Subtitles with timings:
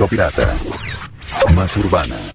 [0.00, 0.54] México Pirata.
[1.54, 2.29] Más urbana.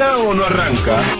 [0.00, 1.19] ¿Y arranca o no arranca?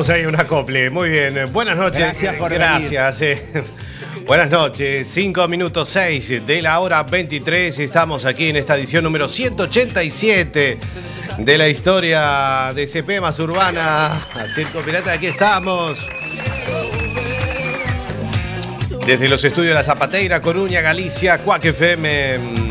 [0.00, 0.90] Teníamos ahí un acople.
[0.90, 1.52] Muy bien.
[1.52, 2.00] Buenas noches.
[2.00, 3.20] Gracias por Gracias.
[3.22, 3.42] eh.
[4.26, 5.06] Buenas noches.
[5.08, 7.78] 5 minutos 6 de la hora 23.
[7.80, 10.78] Estamos aquí en esta edición número 187
[11.38, 14.20] de la historia de CP más urbana.
[14.54, 15.98] Circo Pirata, aquí estamos.
[19.06, 22.69] Desde los estudios de La Zapateira, Coruña, Galicia, Cuac FM.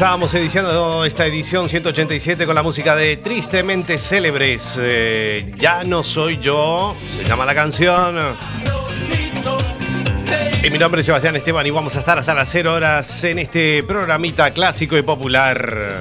[0.00, 4.78] Estábamos ediciando esta edición 187 con la música de Tristemente Célebres.
[4.80, 8.16] Eh, ya no soy yo, se llama la canción.
[10.64, 13.40] Y mi nombre es Sebastián Esteban y vamos a estar hasta las 0 horas en
[13.40, 16.00] este programita clásico y popular.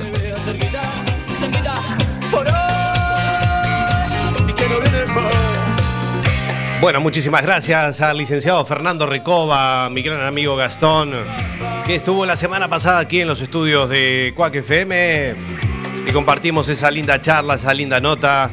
[6.79, 11.11] Bueno, muchísimas gracias al licenciado Fernando Recoba, mi gran amigo Gastón,
[11.89, 15.33] que estuvo la semana pasada aquí en los estudios de Cuac FM
[16.07, 18.51] y compartimos esa linda charla, esa linda nota.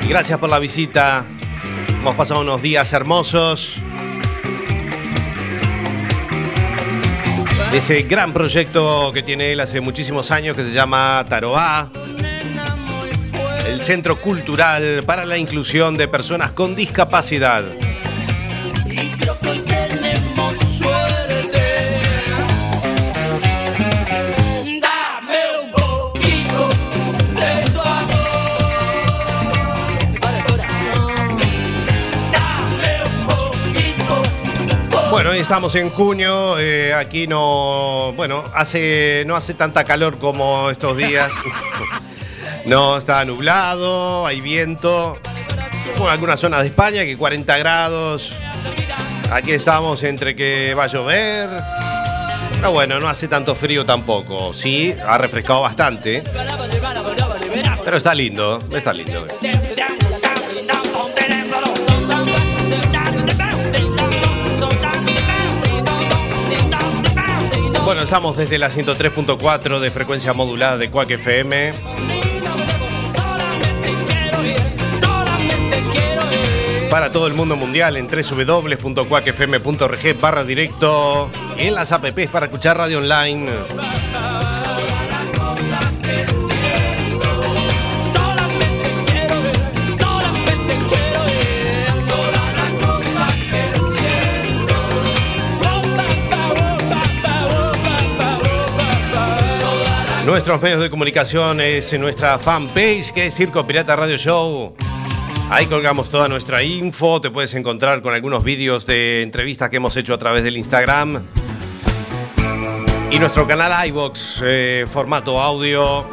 [0.00, 1.24] Y gracias por la visita.
[1.88, 3.74] Hemos pasado unos días hermosos.
[7.72, 11.90] Ese gran proyecto que tiene él hace muchísimos años que se llama Taroá,
[13.66, 17.64] el Centro Cultural para la Inclusión de Personas con Discapacidad.
[35.44, 41.30] Estamos en junio, eh, aquí no, bueno, hace, no hace tanta calor como estos días.
[42.64, 45.18] no, está nublado, hay viento.
[45.96, 48.32] En algunas zonas de España, que 40 grados.
[49.30, 51.50] Aquí estamos entre que va a llover.
[52.56, 54.54] Pero bueno, no hace tanto frío tampoco.
[54.54, 56.24] Sí, ha refrescado bastante.
[57.84, 59.26] Pero está lindo, está lindo.
[67.84, 71.74] Bueno, estamos desde la 103.4 de frecuencia modulada de Quack FM.
[76.90, 82.96] Para todo el mundo mundial en www.quackfm.org barra directo en las apps para escuchar radio
[82.98, 83.50] online.
[100.26, 104.74] Nuestros medios de comunicación es nuestra fanpage que es Circo Pirata Radio Show.
[105.50, 109.94] Ahí colgamos toda nuestra info, te puedes encontrar con algunos vídeos de entrevistas que hemos
[109.98, 111.22] hecho a través del Instagram.
[113.10, 116.06] Y nuestro canal iVox, eh, formato audio,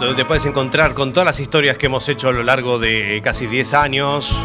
[0.00, 3.20] donde te puedes encontrar con todas las historias que hemos hecho a lo largo de
[3.22, 4.36] casi 10 años.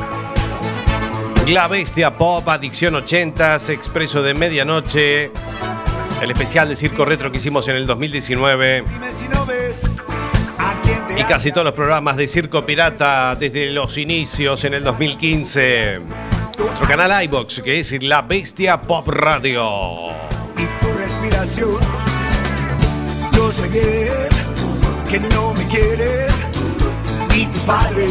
[1.48, 5.32] La Bestia Pop, Adicción 80s, Expreso de Medianoche,
[6.22, 9.98] el especial de Circo Retro que hicimos en el 2019 Dime si no ves
[10.58, 14.74] a quien te y casi todos los programas de Circo Pirata desde los inicios en
[14.74, 16.00] el 2015.
[16.58, 20.10] Nuestro canal iBox que es La Bestia Pop Radio.
[20.58, 21.78] y tu respiración.
[23.34, 26.28] Yo sé que, no me quiere
[27.34, 28.08] ni tu padre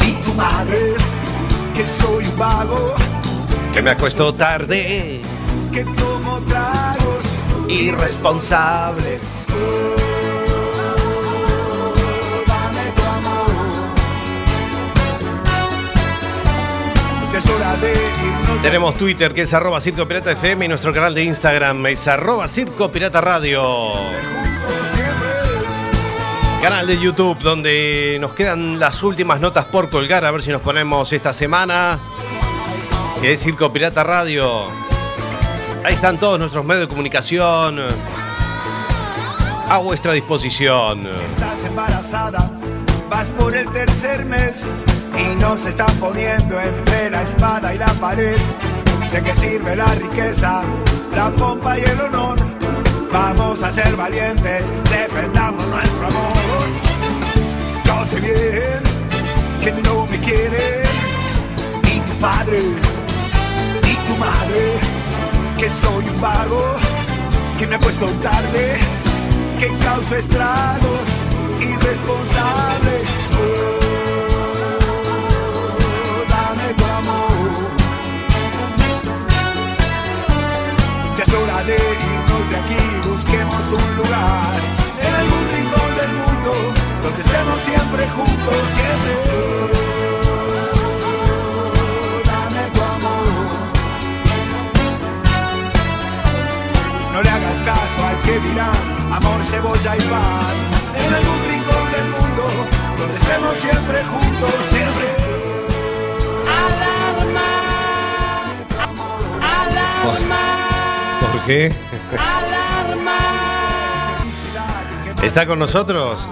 [0.00, 0.94] ni tu madre,
[1.74, 2.94] que soy un vago,
[3.72, 5.20] Que me acuesto tarde,
[5.72, 7.24] que tomo tragos
[7.68, 9.46] irresponsables.
[12.46, 13.50] Dame tu amor.
[17.32, 18.62] Ya es hora de irnos.
[18.62, 22.48] Tenemos Twitter que es arroba Circo Pirata FM y nuestro canal de Instagram es arroba
[22.48, 23.94] Circo Pirata Radio.
[26.62, 30.60] Canal de YouTube donde nos quedan las últimas notas por colgar, a ver si nos
[30.60, 31.98] ponemos esta semana.
[33.20, 34.87] Que es Circo Pirata Radio.
[35.84, 37.80] Ahí están todos nuestros medios de comunicación.
[39.70, 41.06] a vuestra disposición.
[41.06, 42.50] Estás embarazada,
[43.10, 44.64] vas por el tercer mes
[45.14, 48.36] y nos están poniendo entre la espada y la pared.
[49.12, 50.62] ¿De qué sirve la riqueza,
[51.14, 52.38] la pompa y el honor?
[53.12, 56.66] Vamos a ser valientes, defendamos nuestro amor.
[57.84, 58.82] Yo sé bien
[59.62, 60.88] que no me quieren,
[61.84, 62.62] ni tu padre,
[63.82, 64.87] ni tu madre,
[65.58, 66.62] que soy un vago,
[67.58, 68.76] que me acuesto tarde,
[69.58, 71.06] que causo estragos,
[71.60, 72.94] irresponsable.
[75.82, 77.50] Oh, dame tu amor.
[81.16, 84.58] Ya es hora de irnos de aquí, busquemos un lugar
[85.06, 86.52] en algún rincón del mundo
[87.02, 89.87] donde estemos siempre juntos, siempre.
[98.28, 98.76] Que dirán
[99.10, 100.56] amor, cebolla y pan.
[101.02, 102.44] En algún rincón del mundo
[102.98, 105.06] donde estemos siempre juntos, siempre.
[111.32, 111.72] ¿Por qué?
[115.22, 116.28] ¿Está con nosotros?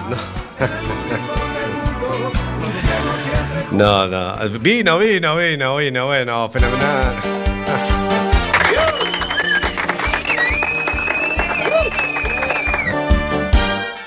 [3.73, 4.07] No.
[4.07, 4.59] No, no.
[4.61, 6.07] Vino, vino, vino, vino.
[6.07, 7.46] Bueno, fenomenal.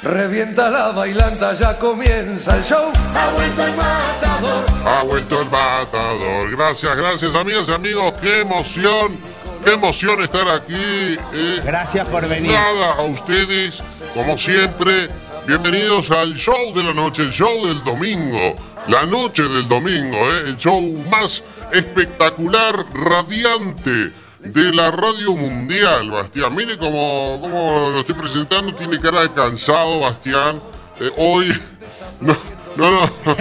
[0.09, 2.91] Revienta la bailanta, ya comienza el show.
[3.15, 4.65] Ha vuelto el matador.
[4.83, 6.49] Ha vuelto el matador.
[6.57, 8.13] Gracias, gracias, amigas y amigos.
[8.19, 9.15] Qué emoción,
[9.63, 11.15] qué emoción estar aquí.
[11.33, 11.61] eh.
[11.63, 12.53] Gracias por venir.
[12.53, 13.83] Nada, a ustedes,
[14.15, 15.09] como siempre,
[15.45, 18.55] bienvenidos al show de la noche, el show del domingo,
[18.87, 20.43] la noche del domingo, ¿eh?
[20.47, 26.55] el show más espectacular, radiante de la radio mundial, Bastián.
[26.55, 30.61] Mire cómo, cómo lo estoy presentando, tiene cara de cansado, Bastián.
[30.99, 31.47] Eh, hoy,
[32.21, 32.35] no,
[32.75, 33.09] no, no,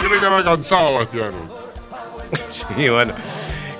[0.00, 1.32] tiene cara de cansado, Bastián.
[2.48, 3.12] Sí, bueno.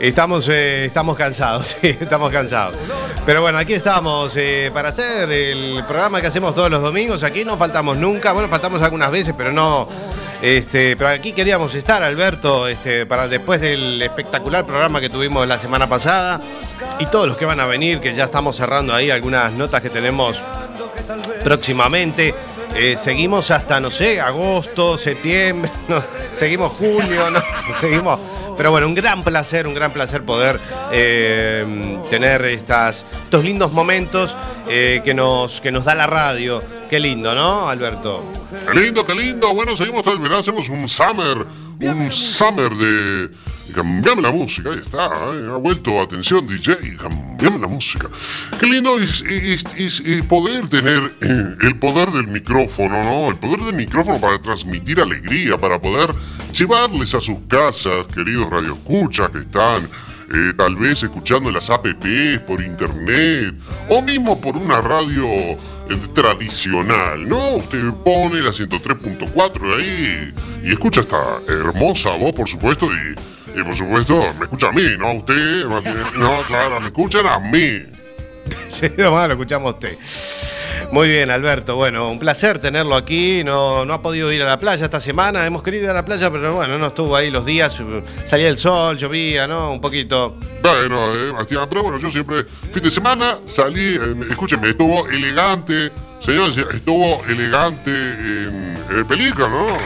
[0.00, 2.74] Estamos, eh, estamos cansados, sí, estamos cansados.
[3.26, 7.22] Pero bueno, aquí estamos eh, para hacer el programa que hacemos todos los domingos.
[7.22, 9.86] Aquí no faltamos nunca, bueno, faltamos algunas veces, pero no.
[10.42, 15.58] Este, pero aquí queríamos estar, Alberto, este, para después del espectacular programa que tuvimos la
[15.58, 16.40] semana pasada
[16.98, 19.90] y todos los que van a venir, que ya estamos cerrando ahí algunas notas que
[19.90, 20.42] tenemos
[21.44, 22.34] próximamente.
[22.74, 25.70] Eh, seguimos hasta, no sé, agosto, septiembre,
[26.32, 27.26] seguimos julio,
[27.74, 28.18] seguimos.
[28.56, 30.58] Pero bueno, un gran placer, un gran placer poder
[30.92, 34.36] eh, tener estas, estos lindos momentos
[34.68, 36.62] eh, que, nos, que nos da la radio.
[36.90, 38.24] Qué lindo, ¿no, Alberto?
[38.66, 39.54] Qué lindo, qué lindo.
[39.54, 41.46] Bueno, seguimos todo el hacemos un summer,
[41.78, 43.30] un summer de...
[43.72, 45.46] Cambiame la música, ahí está, ¿eh?
[45.48, 48.08] ha vuelto, atención DJ, cambiame la música.
[48.58, 49.22] Qué lindo es,
[50.28, 53.30] poder tener eh, el poder del micrófono, ¿no?
[53.30, 56.12] El poder del micrófono para transmitir alegría, para poder
[56.52, 59.88] llevarles a sus casas, queridos radioescuchas que están
[60.32, 61.94] eh, tal vez escuchando las apps
[62.46, 63.54] por internet
[63.88, 65.26] o mismo por una radio
[66.14, 67.56] tradicional, ¿no?
[67.56, 70.32] Usted pone la 103.4 ahí
[70.64, 71.18] y escucha esta
[71.48, 75.08] hermosa voz, por supuesto, y, y por supuesto me escucha a mí, ¿no?
[75.08, 75.64] A usted,
[76.16, 77.82] no, claro, me escuchan a mí.
[78.70, 79.98] Sí, nomás lo escuchamos usted.
[80.92, 81.76] Muy bien, Alberto.
[81.76, 83.42] Bueno, un placer tenerlo aquí.
[83.44, 85.46] No, no ha podido ir a la playa esta semana.
[85.46, 87.80] Hemos querido ir a la playa, pero bueno, no estuvo ahí los días.
[88.24, 89.72] Salía el sol, llovía, ¿no?
[89.72, 90.36] Un poquito.
[90.62, 91.32] Bueno, eh,
[91.68, 95.90] pero bueno, yo siempre, fin de semana salí, eh, escúcheme, estuvo elegante,
[96.20, 99.76] señores, estuvo elegante en, en Pelícano, ¿no?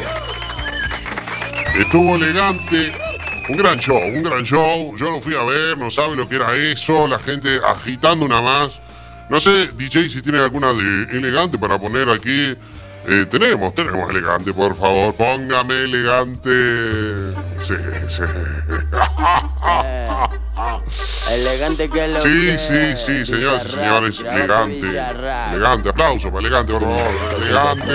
[1.81, 2.93] Estuvo elegante,
[3.49, 6.37] un gran show, un gran show, yo lo fui a ver, no sabe lo que
[6.37, 8.79] era eso, la gente agitando una más.
[9.29, 12.55] No sé, DJ, si tiene alguna de elegante para poner aquí.
[13.07, 16.51] Eh, tenemos, tenemos elegante, por favor, póngame elegante.
[17.59, 17.75] Sí,
[18.09, 18.23] sí.
[21.31, 24.89] Elegante que lo Sí, que sí, sí, señoras y señores, elegante.
[25.53, 27.43] Elegante, aplauso para elegante, por favor.
[27.43, 27.93] Elegante,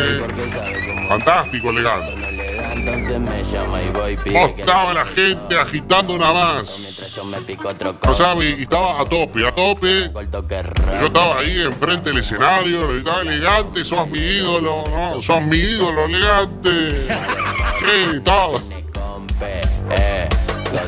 [1.07, 2.48] fantástico, elegante.
[2.89, 6.75] Entonces me llama y voy y ¿Cómo estaba la gente agitando una más?
[8.01, 8.13] codo.
[8.13, 10.11] sabe, y estaba a tope, a tope.
[10.99, 15.57] Yo estaba ahí enfrente del escenario, le gritaba elegante, sos mi ídolo, no, sos mi
[15.57, 17.07] ídolo, elegante.
[17.79, 18.61] Sí, todo.
[18.93, 20.27] rompe, eh.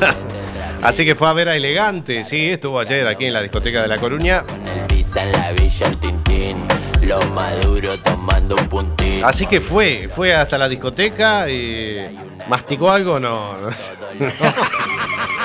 [0.82, 3.88] Así que fue a ver a Elegante, sí, estuvo ayer aquí en la discoteca de
[3.88, 4.42] La Coruña.
[4.42, 6.68] Con el visa en la villa, el tintín.
[7.02, 9.24] Lo maduro tomando un puntín.
[9.24, 12.16] Así que fue, fue hasta la discoteca y
[12.48, 13.56] masticó algo, no.
[13.56, 13.68] No,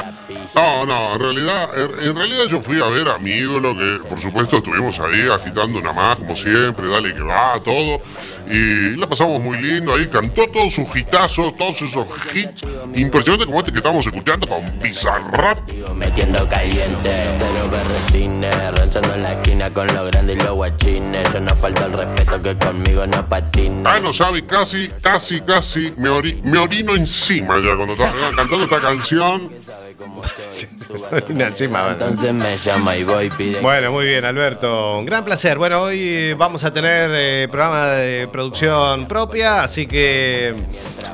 [0.55, 4.19] no, en realidad, en, en realidad yo fui a ver a mi ídolo, que por
[4.19, 8.01] supuesto estuvimos ahí agitando una más, como siempre, dale que va, todo.
[8.49, 12.63] Y la pasamos muy lindo ahí, cantó todos sus hitazos, todos esos hits
[12.95, 15.59] impresionantes como este que estamos escuchando con Bizarrap.
[15.95, 21.33] Metiendo caliente, cero berretines, ranchando en la esquina con los grandes y los guachines.
[21.33, 23.95] Yo no falta el respeto que conmigo no patina.
[23.95, 28.63] Ah, no sabe, casi, casi, casi me, ori- me orino encima ya cuando estaba cantando
[28.63, 29.51] esta canción.
[31.29, 32.05] Encima, bueno.
[32.05, 33.61] Entonces me llama y voy pide.
[33.61, 34.99] Bueno, muy bien, Alberto.
[34.99, 35.57] Un gran placer.
[35.57, 40.55] Bueno, hoy vamos a tener eh, programa de producción propia, así que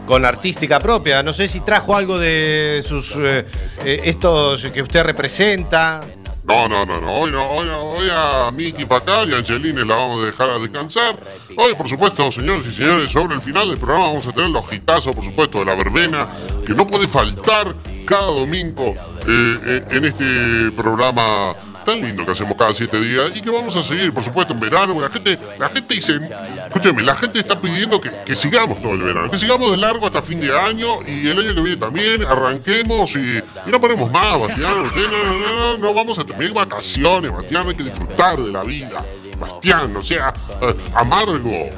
[0.06, 1.24] con artística propia.
[1.24, 3.46] No sé si trajo algo de sus eh,
[3.86, 6.02] eh, estos que usted representa.
[6.44, 9.86] No, no, no, no, hoy no, hoy no, hoy a Miki Pacal y a Angelini
[9.86, 11.18] la vamos a dejar a descansar.
[11.56, 14.72] Hoy, por supuesto, señores y señores, sobre el final del programa vamos a tener los
[14.72, 16.28] hitazos, por supuesto, de la verbena,
[16.66, 17.74] que no puede faltar
[18.06, 18.96] cada domingo
[19.28, 23.76] eh, eh, en este programa tan lindo que hacemos cada siete días y que vamos
[23.76, 25.00] a seguir, por supuesto, en verano.
[25.00, 26.20] La gente, la gente dice,
[26.66, 30.22] escúcheme, la gente está pidiendo que, sigamos todo el verano, que sigamos de largo hasta
[30.22, 34.62] fin de año y el año que viene también, arranquemos y, no ponemos más, Bastián.
[34.62, 38.64] No, no, no, no, no vamos a tener vacaciones, Bastián, hay que disfrutar de la
[38.64, 39.04] vida.
[39.40, 41.70] Bastián, o sea, eh, amargo.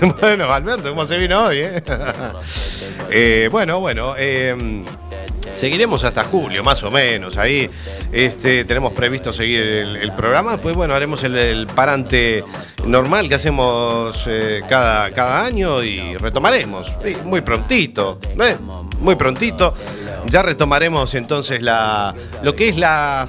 [0.20, 1.62] bueno, Alberto, ¿cómo se vino hoy?
[3.50, 4.14] bueno, bueno.
[4.16, 4.84] eh,
[5.56, 7.38] Seguiremos hasta julio, más o menos.
[7.38, 7.68] Ahí
[8.12, 10.58] este, tenemos previsto seguir el, programa.
[10.60, 12.44] Pues bueno, haremos el, parante
[12.84, 16.92] normal que hacemos eh, cada, cada año y retomaremos.
[17.24, 18.18] Muy prontito.
[18.38, 18.56] ¿eh?
[19.00, 19.74] Muy prontito.
[20.28, 23.26] Ya retomaremos entonces la, lo que es la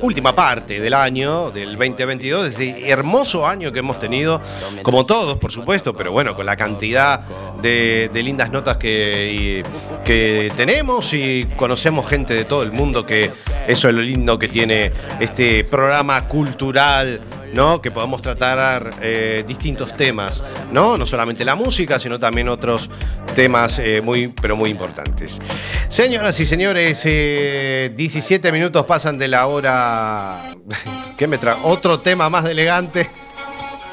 [0.00, 4.40] última parte del año, del 2022, ese hermoso año que hemos tenido,
[4.82, 7.20] como todos, por supuesto, pero bueno, con la cantidad
[7.60, 9.62] de, lindas notas que,
[10.04, 13.30] que tenemos y conocemos gente de todo el mundo, que
[13.66, 17.20] eso es lo lindo que tiene este programa cultural.
[17.52, 17.80] ¿No?
[17.80, 20.96] Que podamos tratar eh, distintos temas, ¿no?
[20.96, 22.90] No solamente la música, sino también otros
[23.34, 25.40] temas eh, muy, pero muy importantes.
[25.88, 30.36] Señoras y señores, eh, 17 minutos pasan de la hora.
[31.16, 31.56] ¿Qué me trae?
[31.62, 33.10] Otro tema más de elegante.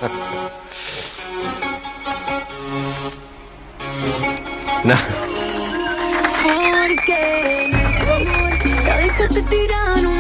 [9.27, 10.16] Amor tirar un.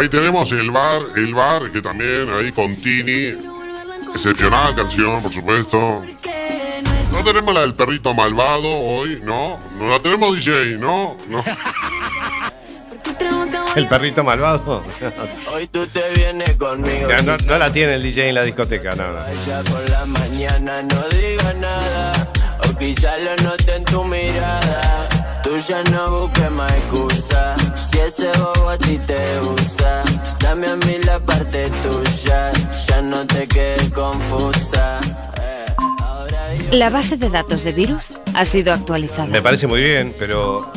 [0.00, 3.34] Ahí tenemos el bar, el bar que también ahí con Tini.
[4.14, 6.02] Excepcional canción, por supuesto.
[7.12, 9.58] No tenemos la del perrito malvado hoy, ¿no?
[9.78, 11.18] No la tenemos DJ, ¿no?
[13.76, 14.82] El perrito malvado.
[15.52, 17.06] Hoy tú te vienes conmigo.
[17.22, 19.18] No, no la tiene el DJ en la discoteca, no, no.
[19.70, 22.30] Por la mañana no digas nada.
[22.66, 25.09] O quizá lo note en tu mirada.
[25.60, 27.54] Tú ya no busques más excusa.
[27.74, 30.02] Si ese bobo a ti te usa,
[30.38, 32.50] dame a mí la parte tuya.
[32.88, 35.00] Ya no te quedes confusa.
[35.42, 39.26] Eh, La base de datos de virus ha sido actualizada.
[39.26, 40.72] Me parece muy bien, pero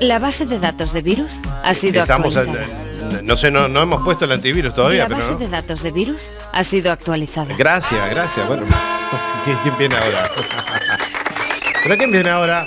[0.00, 2.34] La base de datos de virus ha sido estamos.
[2.34, 3.20] actualizada.
[3.22, 5.38] No sé, no, no hemos puesto el antivirus todavía, La pero base no.
[5.38, 7.54] de datos de virus ha sido actualizada.
[7.58, 8.46] Gracias, gracias.
[8.48, 8.64] Bueno,
[9.44, 10.30] ¿quién, quién viene ahora?
[11.84, 12.66] ¿Pero quién viene ahora?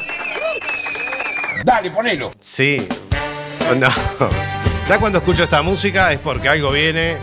[1.64, 2.32] Dale, ponelo.
[2.40, 2.88] Sí.
[3.78, 3.90] No.
[4.88, 7.18] Ya cuando escucho esta música es porque algo viene.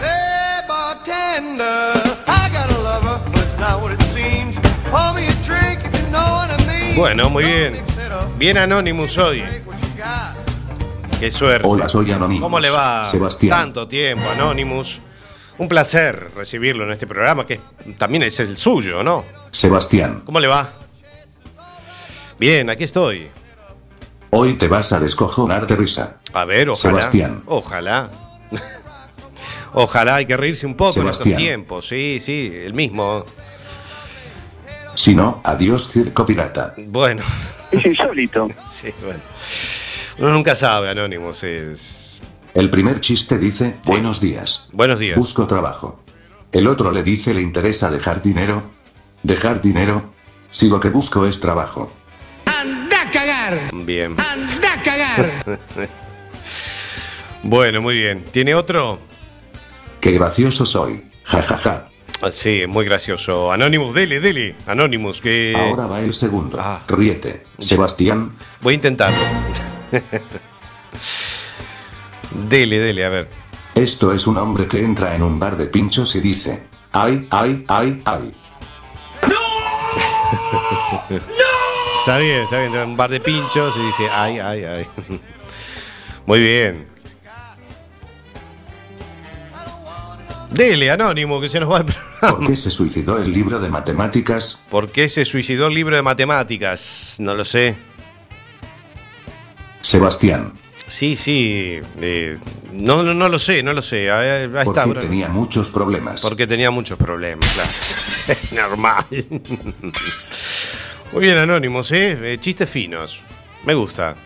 [0.00, 1.92] Hey, bartender,
[2.26, 4.56] I got a lover, but it's not what it seems.
[4.90, 6.96] Pour me a drink if you know what I mean.
[6.96, 7.82] Bueno, muy bien.
[8.38, 9.44] Bien Anonymous hoy.
[11.20, 11.66] Qué suerte.
[11.66, 12.42] Hola, soy Anonymous.
[12.42, 13.04] ¿Cómo le va?
[13.04, 13.50] Sebastián.
[13.58, 15.00] Tanto tiempo, Anonymous.
[15.58, 17.60] Un placer recibirlo en este programa, que
[17.96, 19.24] también es el suyo, ¿no?
[19.50, 20.72] Sebastián, ¿Cómo le va?
[22.38, 23.28] Bien, aquí estoy.
[24.30, 26.16] hoy te vas a descojonar de risa.
[26.34, 26.98] A ver, ojalá.
[26.98, 27.42] Sebastián.
[27.46, 28.10] Ojalá.
[29.72, 31.88] ojalá hay que reírse un poco en estos tiempos.
[31.88, 33.24] Sí, sí, el mismo.
[34.94, 36.74] Si no, adiós circo pirata.
[36.76, 37.22] Bueno,
[37.70, 38.48] Es insólito.
[38.70, 39.20] sí, bueno.
[40.18, 41.42] Uno nunca sabe, Anonymous.
[41.44, 42.05] Es.
[42.56, 44.70] El primer chiste dice, buenos días.
[44.72, 45.18] Buenos días.
[45.18, 46.00] Busco trabajo.
[46.52, 48.62] El otro le dice, ¿le interesa dejar dinero?
[49.22, 50.14] ¿Dejar dinero?
[50.48, 51.92] Si lo que busco es trabajo.
[53.84, 54.16] Bien.
[57.42, 58.24] Bueno, muy bien.
[58.32, 58.98] ¿Tiene otro?
[60.00, 61.04] Qué gracioso soy.
[61.24, 61.86] Ja, ja, ja.
[62.22, 63.52] Ah, Sí, muy gracioso.
[63.52, 64.56] Anonymous, dele, dele.
[64.66, 65.54] Anonymous, que.
[65.56, 66.56] Ahora va el segundo.
[66.58, 66.82] Ah.
[66.88, 67.44] Ríete.
[67.58, 69.20] Sebastián, Voy a intentarlo.
[72.48, 73.28] dele, dele, a ver.
[73.74, 77.64] esto es un hombre que entra en un bar de pinchos y dice, ay, ay,
[77.68, 78.34] ay, ay.
[82.06, 82.70] Está bien, está bien.
[82.70, 84.86] Trae un bar de pinchos y dice, ay, ay, ay.
[86.26, 86.86] Muy bien.
[90.52, 92.38] Dele, Anónimo, que se nos va el programa.
[92.38, 94.60] ¿Por qué se suicidó el libro de matemáticas?
[94.70, 97.16] ¿Por qué se suicidó el libro de matemáticas?
[97.18, 97.76] No lo sé.
[99.80, 100.52] Sebastián.
[100.88, 101.80] Sí, sí.
[102.00, 102.38] eh,
[102.72, 104.10] no, no, no lo sé, no lo sé.
[104.10, 104.64] Ahí, ahí.
[104.64, 106.20] Porque tenía muchos problemas.
[106.22, 107.70] Porque tenía muchos problemas, claro.
[108.28, 109.04] Es normal.
[111.12, 112.32] Muy bien, Anónimos, ¿eh?
[112.32, 113.22] Eh, Chistes finos.
[113.64, 114.16] Me gusta.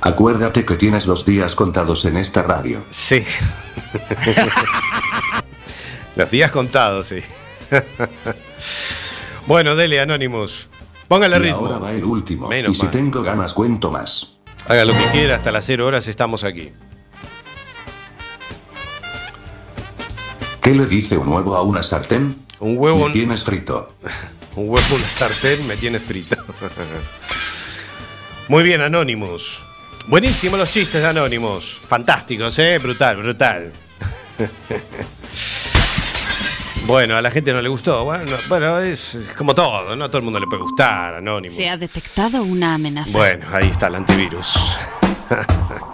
[0.00, 2.82] Acuérdate que tienes los días contados en esta radio.
[2.90, 3.22] Sí.
[6.16, 7.20] Los días contados, sí.
[9.46, 10.68] bueno, dele, Anonymous.
[11.08, 11.58] Póngale y ritmo.
[11.66, 12.48] ahora va el último.
[12.48, 12.90] Menos y si mal.
[12.90, 14.34] tengo ganas cuento más.
[14.66, 16.72] Haga lo que quiera, hasta las 0 horas estamos aquí.
[20.62, 22.36] ¿Qué le dice un huevo a una sartén?
[22.60, 23.06] Un huevo.
[23.06, 23.94] Me tienes frito.
[24.54, 26.36] Un huevo una sartén me tiene frito.
[28.48, 29.60] Muy bien, Anonymous.
[30.08, 31.78] Buenísimos los chistes de Anonymous.
[31.88, 32.78] Fantásticos, ¿eh?
[32.78, 33.72] Brutal, brutal.
[36.86, 38.04] Bueno, a la gente no le gustó.
[38.04, 40.04] Bueno, bueno es, es como todo, ¿no?
[40.04, 41.56] A todo el mundo le puede gustar, Anonymous.
[41.56, 43.10] Se ha detectado una amenaza.
[43.12, 44.76] Bueno, ahí está el antivirus.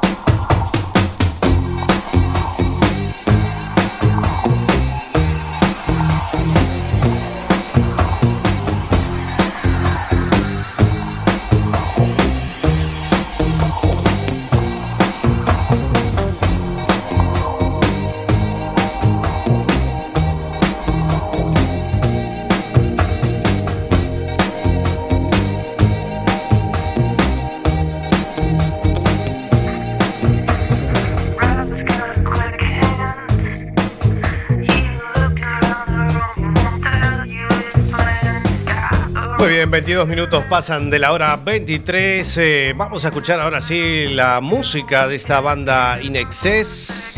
[39.69, 42.39] Muy bien, 22 minutos pasan de la hora 23.
[42.39, 47.13] Eh, vamos a escuchar ahora sí la música de esta banda In Excess.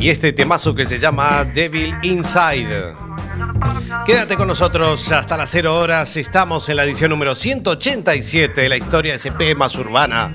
[0.00, 2.94] Y este temazo que se llama Devil Inside.
[4.04, 6.16] Quédate con nosotros hasta las 0 horas.
[6.16, 10.34] Estamos en la edición número 187 de la historia SP más urbana.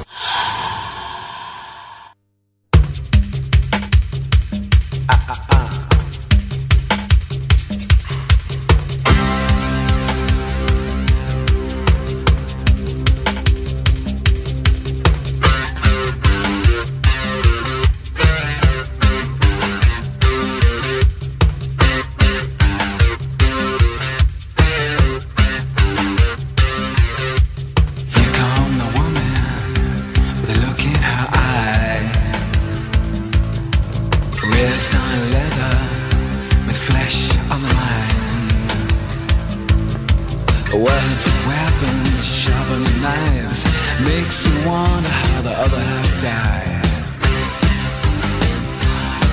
[43.01, 43.63] Knives
[44.05, 46.85] makes you wonder how the other half died.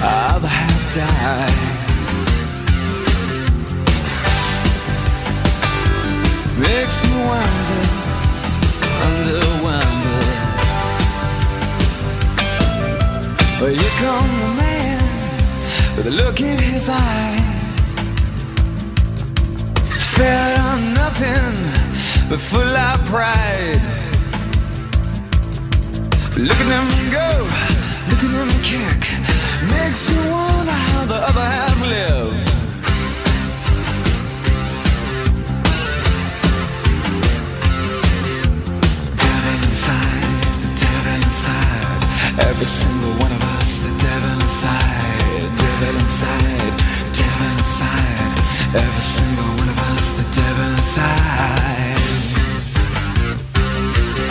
[0.03, 1.79] Other half died.
[6.59, 7.99] Makes you wonder
[9.07, 10.21] under wonder.
[13.61, 17.37] Well, here come the man with a look in his eye.
[19.95, 21.78] It's fair on nothing,
[22.29, 23.81] but full of pride.
[26.37, 27.31] Look at him go,
[28.11, 29.01] look at him kick.
[29.71, 32.37] Makes you wonder how the other half live.
[39.25, 42.03] devil inside, the devil inside.
[42.49, 46.75] Every single one of us, the devil inside, devil inside,
[47.19, 48.35] devil inside.
[48.85, 51.98] Every single one of us, the devil inside.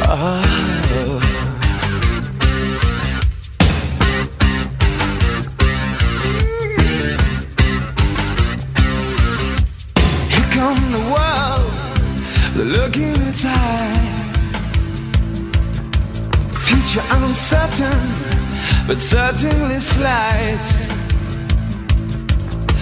[0.07, 0.15] Here
[10.51, 11.71] come the world,
[12.55, 13.95] the look in its eye.
[16.53, 17.99] Future uncertain,
[18.87, 19.67] but certainly.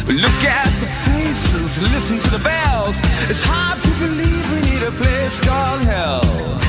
[0.07, 2.99] Look at the faces, listen to the bells.
[3.29, 6.64] It's hard to believe we need a place called hell.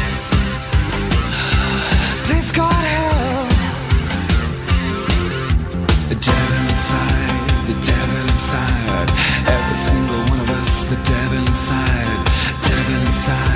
[10.89, 12.27] The devil inside,
[12.63, 13.56] devil inside,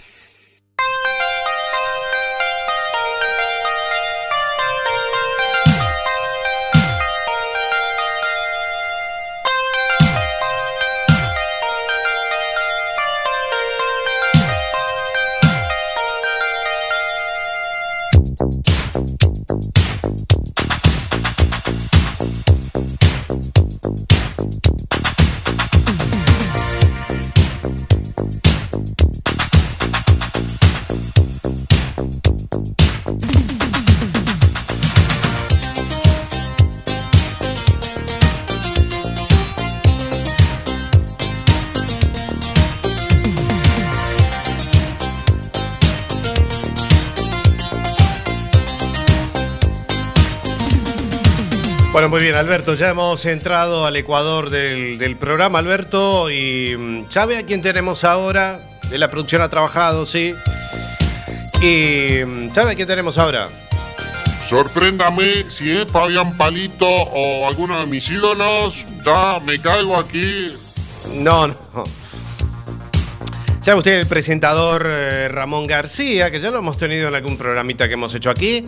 [52.21, 57.35] Muy bien, Alberto, ya hemos entrado al Ecuador del, del programa, Alberto, y mm, ¿sabe
[57.35, 58.59] a quién tenemos ahora?
[58.91, 60.35] De la producción ha trabajado, sí.
[61.63, 63.49] Y mm, ¿sabe a quién tenemos ahora?
[64.47, 68.75] Sorpréndame si es Fabián Palito o alguno de mis ídolos.
[69.03, 70.53] Ya me caigo aquí.
[71.15, 71.55] No, no.
[73.61, 77.87] ¿Sabe usted el presentador eh, Ramón García, que ya lo hemos tenido en algún programita
[77.87, 78.63] que hemos hecho aquí?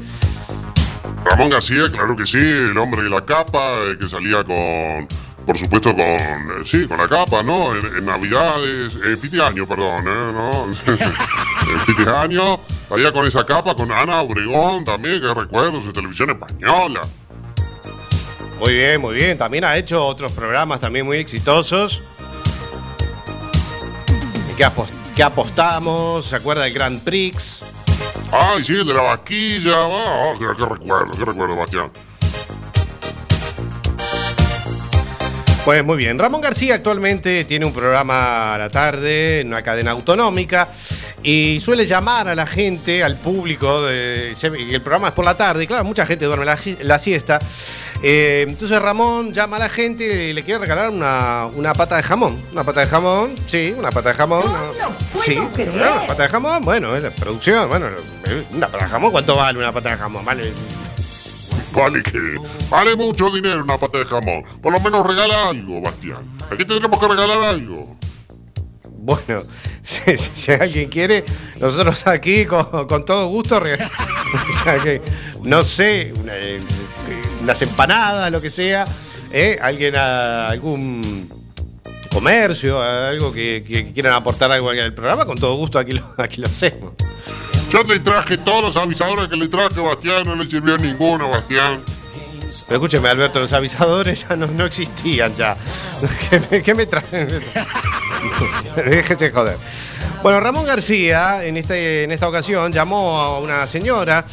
[1.25, 5.07] Ramón García, claro que sí, el hombre de la capa, eh, que salía con,
[5.45, 7.75] por supuesto, con, eh, sí, con la capa, ¿no?
[7.75, 10.31] En, Navidades, en fin de año, perdón, ¿eh?
[10.33, 10.65] ¿no?
[10.93, 12.59] en fin de año,
[12.89, 17.01] salía con esa capa, con Ana Obregón también, que recuerdo, su televisión española.
[18.59, 19.37] Muy bien, muy bien.
[19.37, 22.01] También ha hecho otros programas también muy exitosos.
[24.51, 26.25] ¿Y ¿Qué, apos- qué apostamos?
[26.27, 27.61] ¿Se acuerda del Grand Prix?
[28.35, 29.73] Ay, sí, el de la vaquilla.
[29.75, 31.91] Ah, qué, recuerdo, qué recuerdo, Bastián.
[35.63, 36.17] Pues muy bien.
[36.17, 40.67] Ramón García actualmente tiene un programa a la tarde en una cadena autonómica
[41.21, 43.83] y suele llamar a la gente, al público.
[43.83, 45.67] De, el programa es por la tarde.
[45.67, 46.45] Claro, mucha gente duerme
[46.81, 47.39] la siesta.
[48.05, 52.03] Eh, entonces Ramón llama a la gente y le quiere regalar una, una pata de
[52.03, 52.37] jamón.
[52.51, 54.43] Una pata de jamón, sí, una pata de jamón.
[54.43, 56.61] no- sí, claro, una pata de jamón.
[56.63, 57.69] Bueno, es la producción.
[57.69, 57.87] Bueno,
[58.51, 59.11] una pata de jamón.
[59.11, 60.25] ¿Cuánto vale una pata de jamón?
[60.25, 60.51] Vale.
[61.73, 62.19] Vale que
[62.69, 64.43] vale mucho dinero una pata de jamón.
[64.61, 66.37] Por lo menos regala algo, Bastián.
[66.51, 67.95] Aquí tendremos que regalar algo.
[68.89, 69.41] Bueno,
[69.83, 71.23] si, si- si alguien quiere,
[71.59, 73.57] nosotros aquí con, con todo gusto.
[73.63, 75.01] o sea que,
[75.41, 76.59] no sé, una- eh,
[77.43, 78.85] unas empanadas, lo que sea.
[79.31, 79.59] ¿eh?
[79.61, 81.29] Alguien, a, algún
[82.11, 86.41] comercio, algo que, que quieran aportar algo al programa, con todo gusto aquí lo, aquí
[86.41, 86.93] lo hacemos.
[87.69, 90.23] Yo le traje todos los avisadores que le traje, Bastián.
[90.25, 91.81] No le sirvió ninguno, Bastián.
[92.67, 95.57] Pero escúcheme, Alberto, los avisadores ya no, no existían ya.
[96.29, 97.27] ¿Qué me, qué me traen?
[98.75, 99.57] Déjese joder.
[100.21, 104.23] Bueno, Ramón García en, este, en esta ocasión llamó a una señora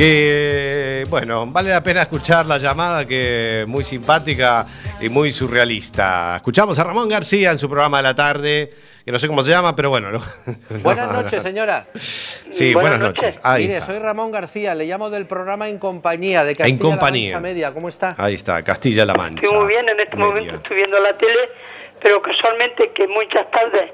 [0.00, 4.64] que, bueno, vale la pena escuchar la llamada que es muy simpática
[4.98, 6.36] y muy surrealista.
[6.36, 8.70] Escuchamos a Ramón García en su programa de la tarde,
[9.04, 10.10] que no sé cómo se llama, pero bueno.
[10.10, 10.20] lo-
[10.82, 11.86] Buenas noches, señora.
[11.94, 13.38] Sí, buenas, noches.
[13.42, 13.92] Ahí Mire, está.
[13.92, 17.32] soy Ramón García, le llamo del programa En Compañía de En Castilla-La Compañía.
[17.34, 17.74] Mancha Media.
[17.74, 18.14] ¿Cómo está?
[18.16, 19.42] Ahí está, Castilla-La Mancha.
[19.42, 21.40] Estoy muy bien, en este momento estoy viendo la tele,
[22.02, 23.90] pero casualmente que muchas tardes,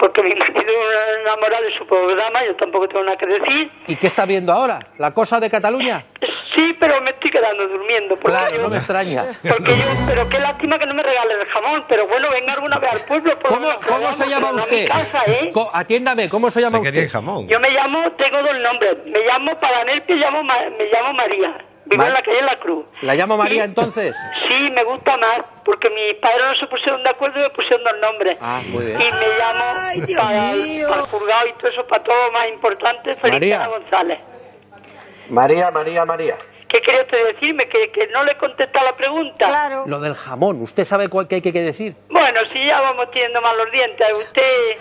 [0.00, 3.70] porque mi marido es enamorado de su programa, yo tampoco tengo nada que decir.
[3.86, 4.80] ¿Y qué está viendo ahora?
[4.98, 6.04] ¿La cosa de Cataluña?
[6.54, 8.16] Sí, pero me estoy quedando durmiendo.
[8.16, 9.22] Porque Claro, yo- no me extraña.
[9.48, 12.78] Porque yo, pero qué lástima que no me regale el jamón, pero bueno, venga alguna
[12.78, 13.38] vez al pueblo.
[13.38, 14.88] por ¿Cómo, cómo se llama usted?
[14.88, 15.50] casa, ¿eh?
[15.72, 17.08] Atiéndame, ¿cómo se llama usted?
[17.10, 17.46] jamón.
[17.48, 21.54] Yo me llamo, tengo dos nombres, me llamo Paganel, me llamo, Ma- me llamo María.
[21.90, 22.86] Vivo en la calle La Cruz.
[23.02, 23.68] ¿La llamo María Sí.
[23.68, 24.16] entonces?
[24.48, 27.82] Sí, me gusta más, porque mis padres no se pusieron de acuerdo y me pusieron
[27.84, 28.38] dos nombres.
[28.40, 28.96] Ah, muy bien.
[28.96, 29.64] Y me llamo
[30.22, 33.78] para, el- para el juzgado y todo eso, para todo lo más importante, Feliciana María.
[33.78, 34.18] González.
[35.28, 36.36] María, María, María.
[36.70, 37.68] ¿Qué quería usted decirme?
[37.68, 39.46] ¿Que, que no le contesta la pregunta?
[39.46, 39.84] Claro.
[39.88, 41.94] Lo del jamón, ¿usted sabe cuál que hay que decir?
[42.08, 44.76] Bueno, si ya vamos teniendo mal los dientes, usted eh,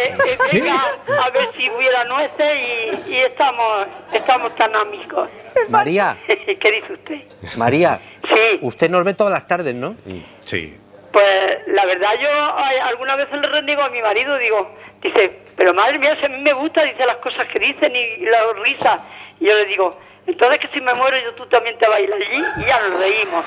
[0.00, 0.14] eh,
[0.54, 0.82] venga
[1.22, 5.28] a ver si hubiera nueces y, y estamos, estamos tan amigos.
[5.68, 7.56] María, ¿Qué dice usted?
[7.58, 8.00] María.
[8.22, 8.58] Sí.
[8.62, 9.96] Usted nos ve todas las tardes, ¿no?
[10.40, 10.78] Sí.
[11.12, 15.74] Pues la verdad yo ay, alguna vez le rendigo a mi marido, digo, dice, pero
[15.74, 18.56] madre mía, si a mí me gusta, dice las cosas que dicen y, y las
[18.62, 19.02] risas.
[19.40, 19.90] Y yo le digo,
[20.28, 23.44] entonces que si me muero yo tú también te ir allí y ya nos reímos.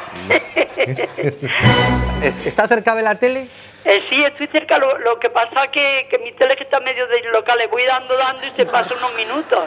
[2.22, 3.48] ¿Es- ¿Está cerca de la tele?
[3.84, 7.08] Eh, sí, estoy cerca, lo, lo que pasa que, que mi tele que está medio
[7.08, 9.66] deslocal, le voy dando, dando y se pasa unos minutos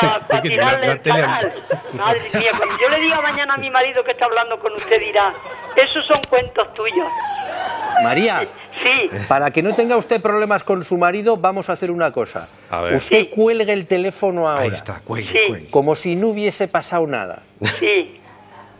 [0.28, 1.52] para que tirarle la- la el tele- canal.
[1.94, 5.00] Madre mía, cuando yo le diga mañana a mi marido que está hablando con usted
[5.00, 5.32] dirá,
[5.74, 7.08] esos son cuentos tuyos.
[8.02, 8.40] María.
[8.82, 9.18] Sí.
[9.28, 12.48] Para que no tenga usted problemas con su marido, vamos a hacer una cosa.
[12.70, 12.94] A ver.
[12.96, 14.62] Usted cuelgue el teléfono ahora.
[14.62, 15.38] Ahí está, cuelgue, Sí.
[15.48, 15.70] cuelgue.
[15.70, 17.42] Como si no hubiese pasado nada.
[17.78, 18.20] Sí.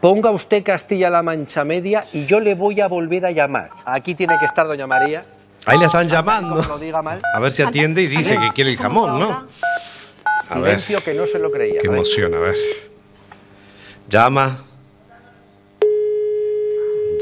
[0.04, 3.70] Ponga usted Castilla-La Mancha Media y yo le voy a volver a llamar.
[3.86, 5.22] Aquí tiene que estar doña María.
[5.64, 6.62] Ahí le están llamando.
[6.62, 7.22] Lo diga mal.
[7.34, 9.48] A ver si atiende y dice que quiere el jamón, ¿no?
[10.50, 11.80] A ver, Silencio que no se lo creía.
[11.80, 11.96] qué ver.
[11.96, 12.54] emoción, a ver.
[14.06, 14.62] Llama.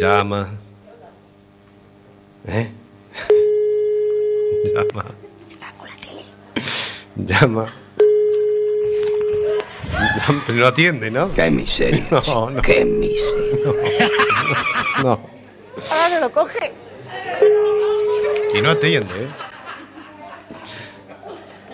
[0.01, 0.49] Llama.
[2.49, 2.69] ¿Eh?
[4.75, 5.05] Llama.
[5.49, 6.25] Está con la tele.
[7.15, 7.73] Llama.
[10.47, 11.33] Pero no atiende, ¿no?
[11.33, 12.07] Qué miseria.
[12.11, 12.63] No, no.
[12.63, 13.73] Qué miseria.
[15.03, 15.21] No.
[15.91, 16.73] Ahora no lo coge.
[18.55, 19.29] Y no atiende, ¿eh?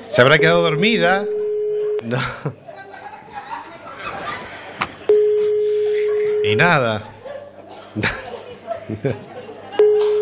[0.09, 1.25] ¿Se habrá quedado dormida?
[2.03, 2.19] No.
[6.45, 7.03] Y nada.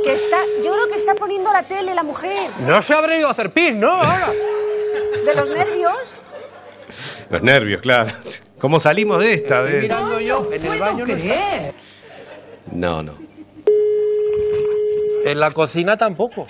[0.02, 2.50] Que está, yo creo que está poniendo la tele la mujer.
[2.60, 3.92] No se habrá ido a hacer pis, ¿no?
[3.92, 4.30] Ahora.
[5.24, 5.75] De los nervios.
[7.30, 8.12] Los nervios, claro.
[8.58, 9.60] ¿Cómo salimos de esta?
[9.60, 11.06] Estoy De- mirando yo en el baño.
[11.06, 11.72] No, está.
[12.72, 13.14] No, no.
[15.24, 16.46] En la cocina tampoco.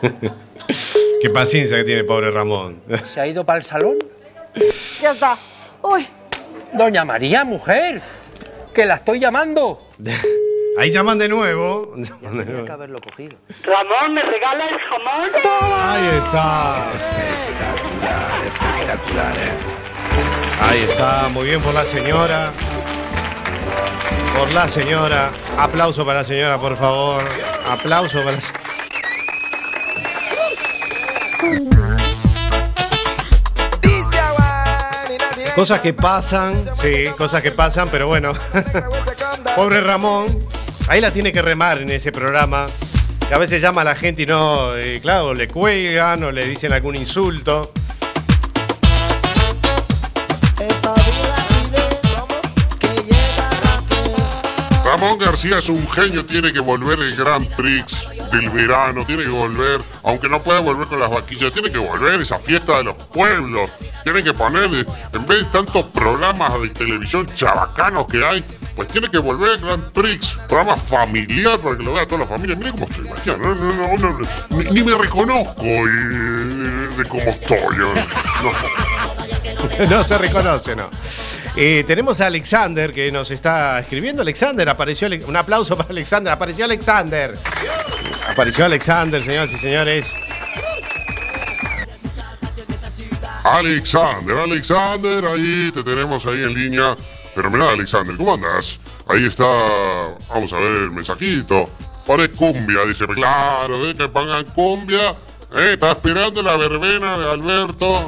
[1.20, 2.80] Qué paciencia que tiene pobre Ramón.
[3.06, 3.98] ¿Se ha ido para el salón?
[5.00, 5.36] Ya está.
[5.82, 6.06] Uy.
[6.72, 8.00] Doña María, mujer.
[8.74, 9.78] Que la estoy llamando.
[10.76, 11.94] Ahí llaman de nuevo.
[11.94, 13.36] Tenía que haberlo cogido.
[13.62, 15.30] Ramón, ¿me regala el jamón?
[15.80, 16.76] Ahí está.
[18.44, 19.58] Espectacular, ¿eh?
[20.60, 22.50] Ahí está, muy bien por la señora.
[24.36, 25.30] Por la señora.
[25.56, 27.22] Aplauso para la señora, por favor.
[27.70, 28.42] Aplauso para la
[35.54, 38.32] Cosas que pasan, sí, cosas que pasan, pero bueno.
[39.56, 40.36] Pobre Ramón.
[40.86, 42.66] Ahí la tiene que remar en ese programa.
[43.26, 46.44] Que a veces llama a la gente y no, eh, claro, le cuelgan o le
[46.46, 47.72] dicen algún insulto.
[54.84, 59.30] Ramón García es un genio, tiene que volver el Grand Prix del verano, tiene que
[59.30, 62.94] volver, aunque no pueda volver con las vaquillas, tiene que volver esa fiesta de los
[62.94, 63.70] pueblos,
[64.04, 68.44] tiene que poner, en vez de tantos programas de televisión chabacanos que hay,
[68.74, 72.26] pues tiene que volver el Grand Prix, programa familiar para que lo vea toda la
[72.26, 72.56] familia.
[72.56, 74.18] Mire cómo estoy, imagina, no, no, no,
[74.50, 77.56] ni, ni me reconozco eh, de cómo estoy.
[77.58, 78.04] eh,
[78.42, 78.84] no.
[79.90, 80.90] no se reconoce, ¿no?
[81.56, 84.22] Eh, tenemos a Alexander que nos está escribiendo.
[84.22, 85.08] Alexander, apareció.
[85.26, 86.32] Un aplauso para Alexander.
[86.32, 87.38] Apareció Alexander.
[88.28, 90.12] Apareció Alexander, señoras y señores.
[93.44, 96.96] Alexander, Alexander, ahí te tenemos ahí en línea.
[97.34, 98.78] Pero mira, Alexander, ¿cómo andas?
[99.08, 99.44] Ahí está,
[100.28, 101.68] vamos a ver el mensajito.
[102.06, 105.10] Pone cumbia, dice, claro, eh, que pongan cumbia.
[105.56, 108.06] Eh, está esperando la verbena de Alberto.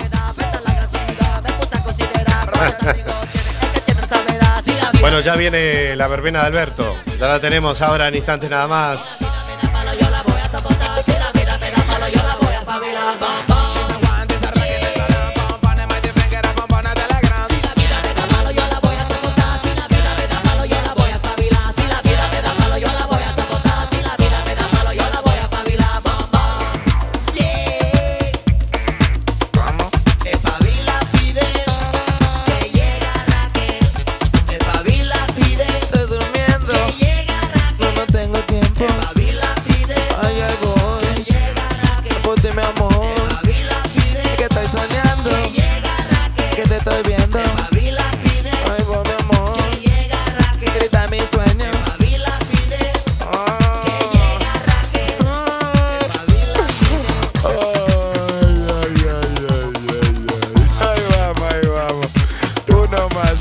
[5.00, 6.94] Bueno, ya viene la verbena de Alberto.
[7.18, 9.18] Ya la tenemos ahora en instantes nada más.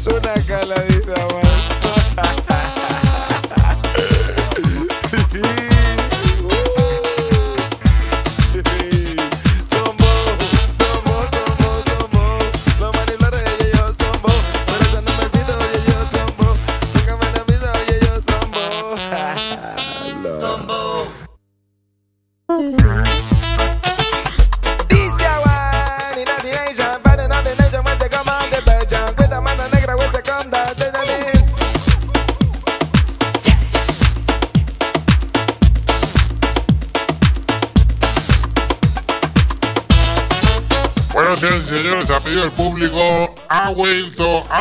[0.07, 0.44] Uno más,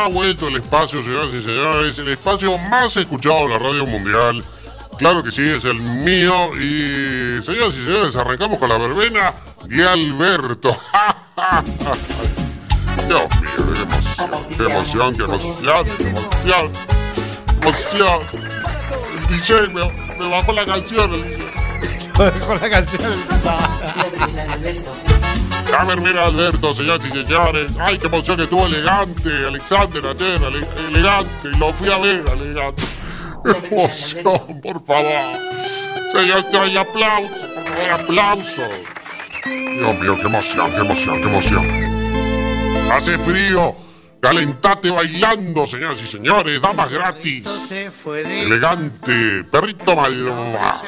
[0.05, 4.43] ha vuelto el espacio, señoras y señores, el espacio más escuchado de la radio mundial.
[4.99, 6.55] Claro que sí, es el mío.
[6.55, 9.33] Y señoras y señores, arrancamos con la verbena
[9.65, 10.77] de Alberto.
[13.07, 13.57] Dios mío,
[14.55, 16.71] qué emoción, qué emoción, qué emoción, qué emoción,
[17.61, 18.21] qué emoción.
[19.17, 21.45] El DJ me, me bajó la canción, el DJ.
[22.45, 23.01] Con la canción.
[25.71, 27.71] La verbena de Alberto, señoras y señores.
[27.79, 31.49] Ay, qué emoción que estuvo elegante, Alexander ayer, ele- elegante.
[31.59, 32.83] Lo fui a ver, elegante.
[33.45, 35.37] Emoción, por favor.
[36.11, 38.69] Señor, hay aplausos, por favor, aplausos.
[39.45, 42.91] Dios mío, qué emoción, qué emoción, qué emoción.
[42.91, 43.75] Hace frío.
[44.25, 46.59] Calentate bailando, señoras y señores.
[46.59, 47.47] Damas gratis.
[47.69, 49.43] Se fue de Elegante.
[49.51, 50.81] Perrito luna.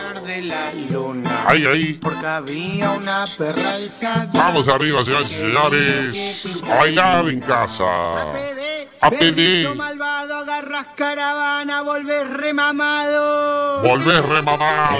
[1.46, 1.94] Ahí, ahí.
[2.02, 4.32] Porque había una perra alzada.
[4.34, 6.48] Vamos arriba, señoras y señores.
[6.68, 7.86] A bailar en casa.
[9.02, 9.70] A pedir.
[9.76, 13.84] malvado, agarras caravana, volvés remamado.
[13.84, 14.98] Volver remamado.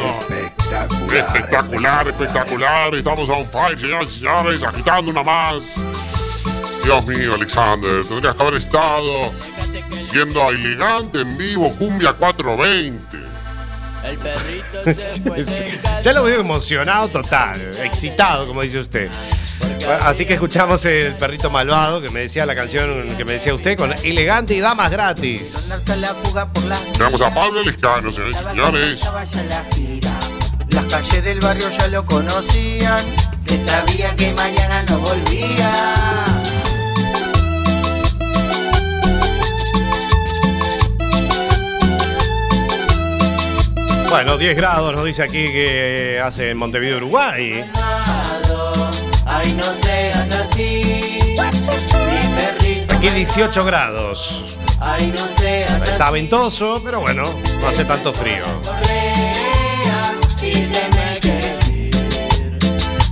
[1.12, 2.94] Espectacular, espectacular.
[2.94, 4.62] Estamos on fire, señoras y señores.
[4.62, 5.64] Agitando una más.
[6.88, 8.06] Dios mío, Alexander.
[8.06, 9.30] Tendrías que haber estado
[10.14, 13.18] viendo a Elegante en vivo, Cumbia 420.
[14.06, 14.84] El perrito
[15.52, 19.12] se Ya lo veo emocionado total, excitado, como dice usted.
[20.04, 23.78] Así que escuchamos el perrito malvado que me decía la canción que me decía usted
[23.78, 25.70] con elegante y damas gratis.
[26.94, 29.02] Tenemos a Pablo Lescano, señores.
[29.76, 30.20] gira.
[30.70, 33.00] Las calles del barrio ya lo conocían.
[33.46, 36.47] Se sabía que mañana no volvía.
[44.10, 47.70] Bueno, 10 grados nos dice aquí que hace en Montevideo, Uruguay.
[49.26, 51.36] Ay, no seas así.
[51.36, 52.96] Mi perrito.
[52.96, 54.58] Aquí 18 grados.
[54.80, 57.24] Ay, no seas Está ventoso, pero bueno,
[57.60, 58.44] no hace tanto frío.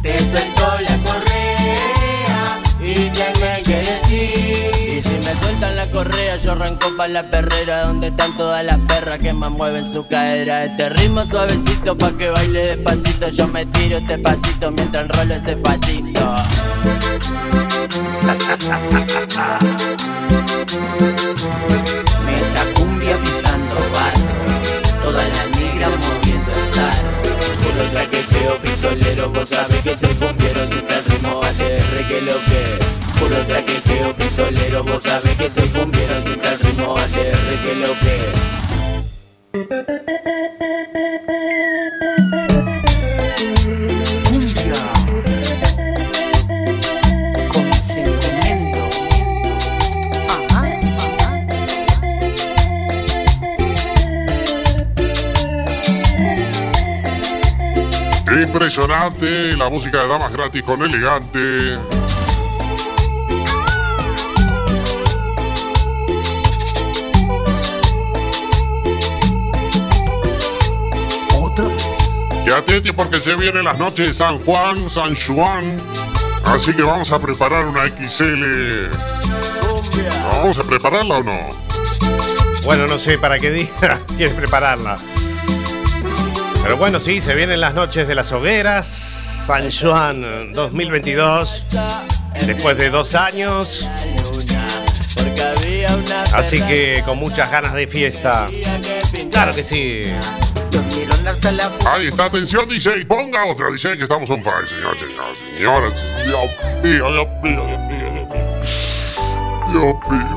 [0.02, 4.45] Te suelto la correa y tenés que decir.
[5.36, 9.34] Me sueltan la correa, yo arranco pa' la perrera donde están todas las perras que
[9.34, 10.64] más mueven su cadera.
[10.64, 13.28] Este ritmo suavecito pa' que baile despacito.
[13.30, 16.36] Yo me tiro este pasito mientras enrolo ese facito.
[22.26, 24.22] Meta cumbia pisando barro,
[25.04, 27.10] toda la negra moviendo el tarro.
[27.62, 33.05] Puro traqueteo pistolero, vos sabés que soy cumbiero, siempre el ritmo ATR que lo que.
[33.20, 38.56] Puro traqueteo pistolero, vos sabés que soy cumbiero, siempre el ritmo ATR que lo que.
[58.42, 61.95] Impresionante la música de Damas Gratis con Elegante.
[72.56, 75.78] Y atente porque se vienen las noches de San Juan, San Juan.
[76.46, 78.88] Así que vamos a preparar una XL.
[80.32, 81.38] ¿Vamos a prepararla o no?
[82.64, 83.68] Bueno, no sé para qué día
[84.16, 84.98] quieres prepararla.
[86.64, 89.44] Pero bueno, sí, se vienen las noches de las hogueras.
[89.46, 91.64] San Juan 2022.
[92.46, 93.90] Después de dos años.
[96.34, 98.48] Así que con muchas ganas de fiesta.
[99.30, 100.04] Claro que sí.
[101.90, 105.00] Ahí está, atención DJ, ponga otra DJ que estamos on fire, señores,
[105.58, 105.92] señoras.
[106.24, 106.52] Dios
[106.84, 108.46] mío, Dios mío, Dios mío, Dios mío.
[109.72, 110.36] Dios mío.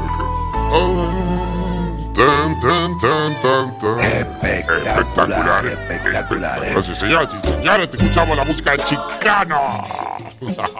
[0.72, 1.10] Ah,
[2.16, 3.98] tan, tan, tan, tan, tan.
[4.00, 5.66] Espectacular.
[5.66, 6.58] Espectacular.
[6.60, 9.84] Gracias, señoras y señores, te escuchamos la música de Chicano.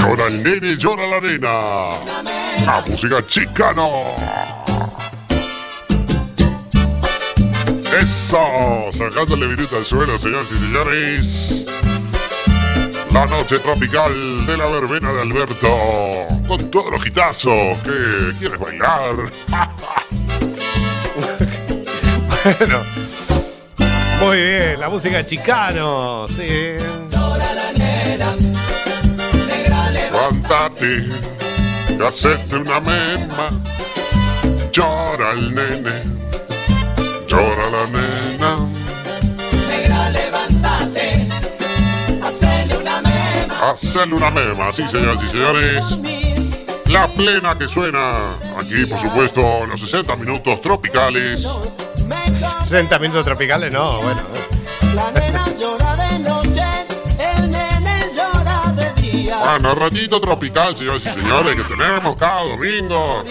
[0.00, 1.50] Llora el nene, llora la nena.
[2.66, 4.02] La música Chicano.
[7.98, 11.64] Eso, sacándole viruta al suelo, señoras y señores.
[13.12, 16.28] La noche tropical de la verbena de Alberto.
[16.46, 19.16] Con todos los gitazos que quieres bailar.
[22.42, 22.78] Bueno.
[24.20, 26.26] Muy bien, la música chicano.
[26.28, 26.78] Sí.
[29.92, 31.08] Levántate,
[32.06, 33.50] hacete una mema.
[34.72, 36.02] Llora el nene,
[37.30, 38.56] llora la nena.
[39.68, 41.28] Negra, levántate,
[42.22, 43.70] hacele una mema.
[43.70, 45.84] Hacerle una mema, sí, señoras y señores.
[46.86, 51.46] La plena que suena aquí, por supuesto, los 60 minutos tropicales.
[52.64, 54.22] 60 minutos tropicales, no, bueno.
[54.94, 56.64] La nena llora de noche,
[57.16, 59.38] el nene llora de día.
[59.38, 63.22] Bueno, ratito tropical, señoras y señores, que tenemos cada domingo.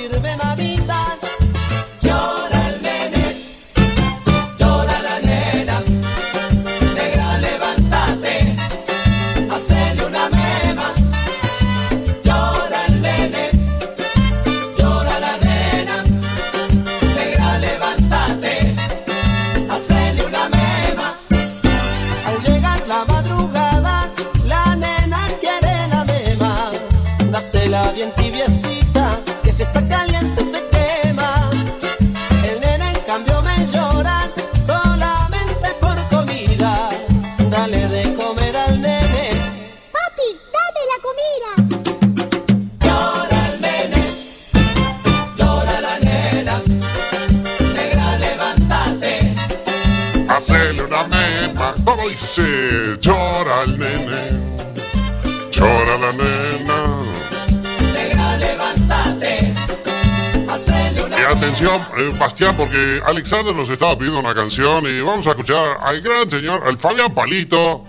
[61.49, 65.99] Atención, eh, Bastián, porque Alexander nos estaba pidiendo una canción y vamos a escuchar al
[65.99, 67.83] gran señor, al Fabián Palito,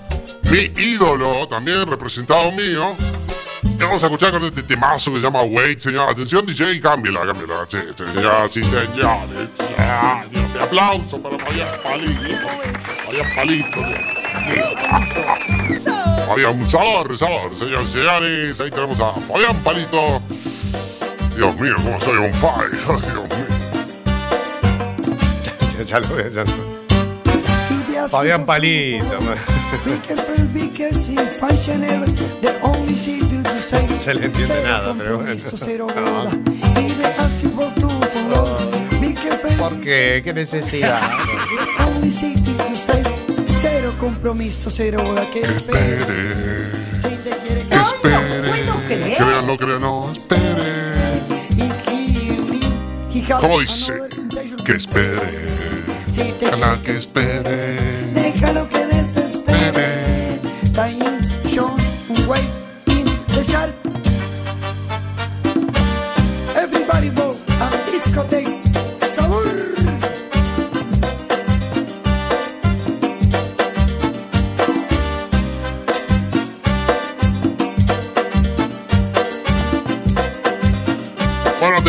[0.50, 2.96] mi ídolo, también representado mío.
[3.62, 6.08] Y vamos a escuchar con este temazo que se llama Wait, señor.
[6.08, 7.66] Atención, DJ, cámbiala, cámbiala.
[7.68, 9.50] Sí, señoras y señores.
[10.60, 12.48] Aplauso para Fabián Palito.
[13.04, 13.80] Fabián Palito.
[16.26, 18.60] Fabián, sabor, sabor, señores y señores.
[18.60, 20.22] Ahí tenemos a Fabián Palito.
[21.36, 22.70] Dios mío, cómo soy on fire.
[22.86, 23.49] Dios mío.
[25.86, 26.80] ya lo veo, ya lo-
[28.08, 29.18] Fabián Palito.
[29.20, 29.34] No
[34.00, 35.34] se le entiende nada, pero bueno.
[35.96, 36.30] No.
[39.58, 40.20] ¿Por qué?
[40.24, 41.00] ¿Qué necesidad?
[43.60, 45.98] Cero compromiso, cero boda que espere.
[46.96, 49.16] Si te quiere Que espere.
[49.16, 50.12] Crea, no crea, no.
[50.12, 50.40] Espere.
[53.40, 54.00] ¿Cómo dice?
[54.64, 55.49] Que espere.
[56.20, 57.69] Ojalá que espere.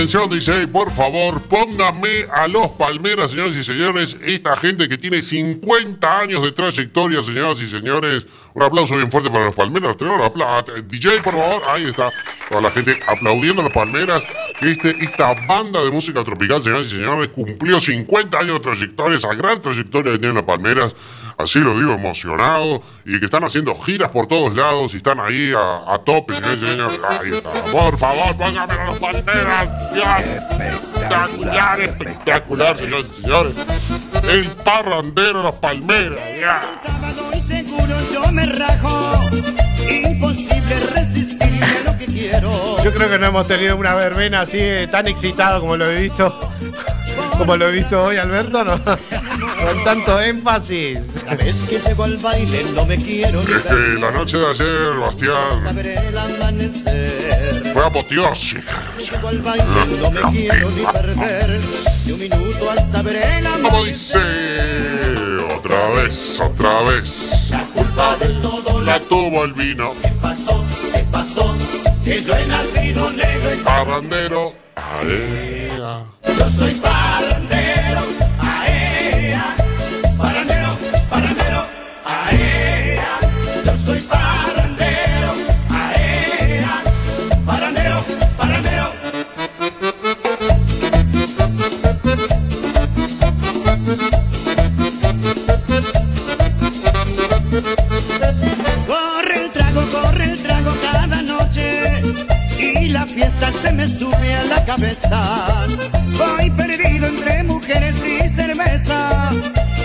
[0.01, 4.17] Atención, DJ, por favor, póngame a los Palmeras, señores y señores.
[4.23, 8.25] Esta gente que tiene 50 años de trayectoria, señoras y señores.
[8.55, 9.95] Un aplauso bien fuerte para los Palmeras.
[10.23, 10.73] Aplauso.
[10.87, 12.09] DJ, por favor, ahí está.
[12.49, 14.23] Toda la gente aplaudiendo a los Palmeras.
[14.61, 19.35] Este, esta banda de música tropical, señoras y señores, cumplió 50 años de trayectoria, esa
[19.35, 20.95] gran trayectoria que tienen los Palmeras.
[21.43, 22.81] Así lo digo, emocionado.
[23.05, 26.61] Y que están haciendo giras por todos lados y están ahí a, a tope, señores
[26.61, 26.99] y señores.
[27.09, 27.51] Ahí está.
[27.71, 29.69] Por favor, los Palmeras.
[29.95, 30.17] Ya.
[30.17, 33.53] Espectacular, espectacular, señores y señores.
[34.29, 36.19] El parrandero de los Palmeras.
[36.39, 36.61] Ya.
[36.79, 39.29] sábado y seguro yo me rajo.
[39.89, 42.83] Imposible resistirme a lo que quiero.
[42.83, 46.01] Yo creo que no hemos tenido una verbena así eh, tan excitado como lo he
[46.01, 46.51] visto.
[47.37, 48.79] Como lo he visto hoy, Alberto, ¿no?
[49.63, 50.99] Con tanto énfasis.
[51.25, 54.45] La vez que llego al baile no me quiero ni Es que la noche de
[54.47, 55.61] ayer, Bastián,
[57.73, 58.81] fue apoteósica.
[58.97, 59.65] Llego al baile
[60.01, 61.59] no me quiero ni perder.
[62.05, 64.21] Ni un minuto hasta ver el Como amanecer.
[64.21, 67.29] dice, otra vez, otra vez.
[67.49, 69.93] La culpa de todo La tuvo el vino.
[70.21, 71.55] pasó, ¿qué pasó?
[72.03, 74.53] Que yo he nacido negro y Parrandero.
[76.23, 77.30] Yo soy parrandero,
[103.21, 105.67] fiesta se me sube a la cabeza.
[106.17, 109.31] Voy perdido entre mujeres y cerveza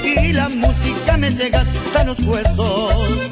[0.03, 3.31] y la música me llega hasta los huesos.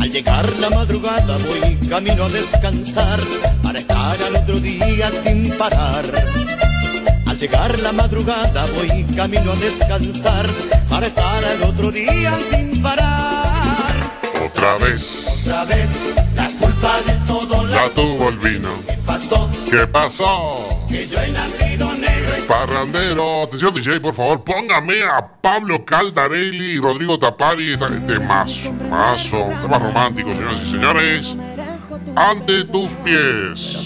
[0.00, 3.20] Al llegar la madrugada voy camino a descansar
[3.62, 6.04] para estar al otro día sin parar.
[7.26, 10.46] Al llegar la madrugada voy camino a descansar
[10.88, 13.94] para estar al otro día sin parar.
[14.46, 15.26] Otra vez.
[15.26, 16.25] Otra vez
[17.40, 18.68] todo La tuvo el vino.
[19.04, 20.66] pasó ¿Qué pasó?
[20.88, 26.72] que yo he nacido negro y Parrandero, atención DJ, por favor, póngame a Pablo Caldarelli
[26.74, 28.54] y Rodrigo Tapari, gente más,
[28.88, 31.36] mazo, temas románticos, señoras y señores.
[32.14, 33.76] Ante tus pies.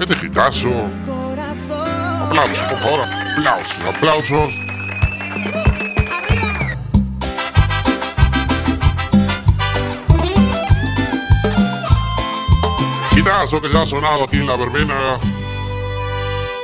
[0.00, 0.70] Este gitazo.
[2.26, 3.00] Aplausos, por favor,
[3.36, 4.71] aplausos, aplausos.
[13.22, 13.28] Que
[13.72, 15.16] ya ha sonado aquí en la verbena.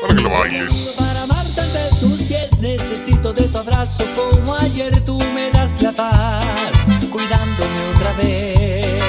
[0.02, 0.74] Para que lo bailes.
[0.98, 1.62] Para amarte
[2.00, 6.44] tus pies necesito de tu abrazo como ayer tú me das la paz,
[7.12, 9.02] cuidándome otra vez.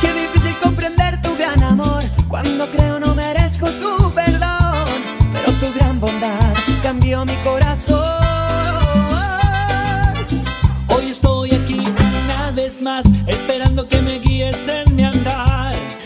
[0.00, 4.84] Qué difícil comprender tu gran amor cuando creo no merezco tu perdón,
[5.32, 8.27] pero tu gran bondad cambió mi corazón.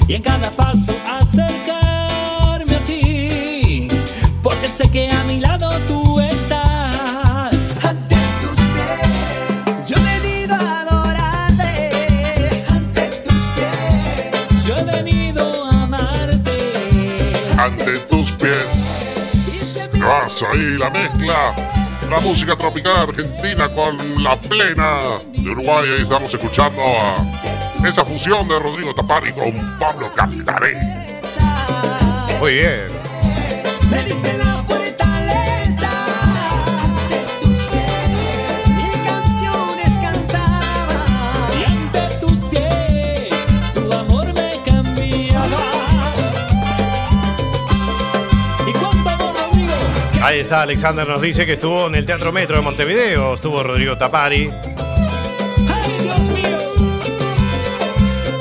[0.09, 3.89] Y en cada paso acercarme a ti,
[4.43, 7.55] porque sé que a mi lado tú estás.
[7.83, 12.65] Ante tus pies, yo he venido a adorarte.
[12.69, 16.57] Ante tus pies, Yo he venido a amarte.
[17.59, 18.71] ante tus pies.
[20.01, 21.55] Vas ahí la mezcla.
[22.11, 25.89] La música tropical argentina con la plena de Uruguay.
[25.97, 27.17] Ahí estamos escuchando a
[27.85, 30.77] esa fusión de Rodrigo Tapari con Pablo Cantaré.
[32.39, 32.87] Muy bien.
[33.91, 35.89] me diste la fortaleza.
[36.85, 41.05] Ante tus pies, mil canciones cantaba.
[41.59, 45.63] Y ante tus pies tu amor me cambiaba.
[48.67, 49.73] ¿Y cuánto amor, Rodrigo?
[50.13, 53.63] Que Ahí está, Alexander nos dice que estuvo en el Teatro Metro de Montevideo, estuvo
[53.63, 54.51] Rodrigo Tapari.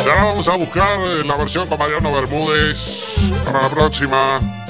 [0.04, 3.04] Y ahora vamos a buscar eh, la versión con Mariano Bermúdez
[3.46, 4.61] para la próxima.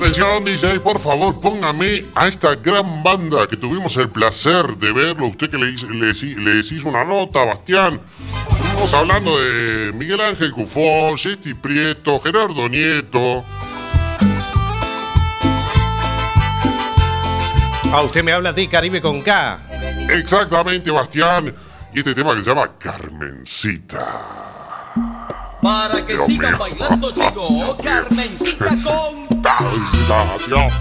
[0.00, 5.26] Atención, DJ, por favor, póngame a esta gran banda que tuvimos el placer de verlo.
[5.26, 8.00] Usted que le, hizo- le les hizo una nota, Bastián.
[8.62, 13.44] Estamos hablando de Miguel Ángel Cufó, Jesti Prieto, Gerardo Nieto.
[17.92, 19.60] Ah, usted me habla de Caribe con K.
[20.14, 21.54] Exactamente, Bastián.
[21.92, 24.59] Y este tema que se llama Carmencita.
[25.62, 26.58] Para que Dios sigan mío.
[26.58, 27.76] bailando, chicos.
[27.82, 29.28] Carmencita con.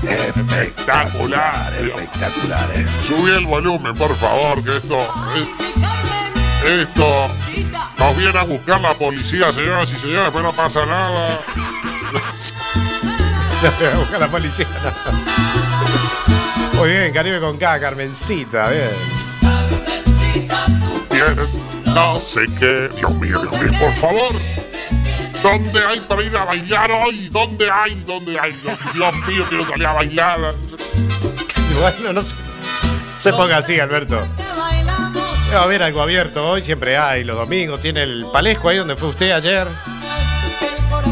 [0.03, 1.73] Espectacular.
[1.73, 2.69] Espectacular.
[3.07, 4.97] Subí el volumen, por favor, que esto.
[6.65, 7.27] Esto.
[7.97, 11.39] Nos viene a buscar la policía, señoras y señores, pero no pasa nada.
[13.99, 14.67] Busca la policía.
[16.73, 18.89] Muy bien, Caribe con K, Carmencita, bien.
[21.09, 21.59] Tienes
[21.93, 22.89] no sé qué.
[22.95, 24.33] Dios mío, Dios mío, por favor.
[25.41, 27.29] ¿Dónde hay para ir a bailar hoy?
[27.29, 27.95] ¿Dónde hay?
[28.05, 28.53] ¿Dónde hay?
[28.93, 30.39] Dios mío, quiero salir a bailar.
[31.79, 32.35] Bueno, no se,
[33.17, 34.19] se ponga así, Alberto.
[35.53, 37.79] Va a haber algo abierto hoy, siempre hay, los domingos.
[37.79, 39.65] Tiene el Palesco ahí donde fue usted ayer.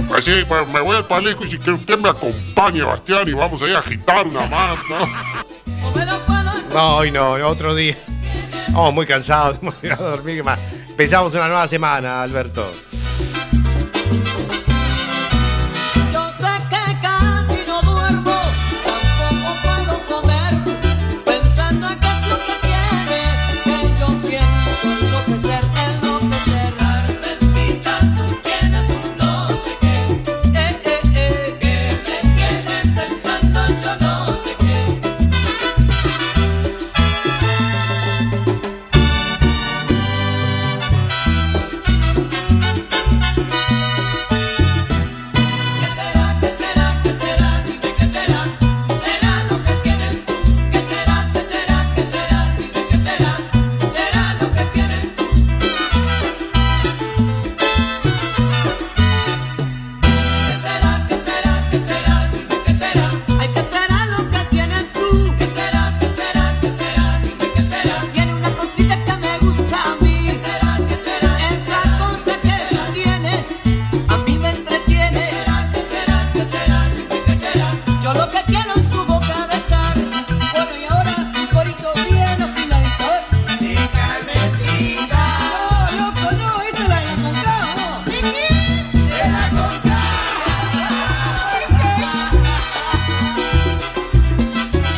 [0.08, 3.34] Pues sí, pues me voy al palesco y si que usted me acompañe, Bastián, y
[3.34, 5.08] vamos a ir a agitar una más, ¿no?
[6.74, 7.98] No, hoy no, otro día.
[8.68, 10.38] Estamos muy cansados, hemos ido a dormir.
[10.38, 10.60] ¿qué más?
[10.90, 12.72] Empezamos una nueva semana, Alberto.